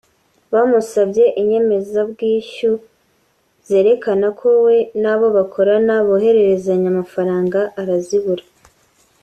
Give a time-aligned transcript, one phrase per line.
[0.51, 2.71] Bamusabye inyemezabwishyu
[3.67, 8.43] zerekana ko we n’abo bakorana bohererezanya amafaranga arazibura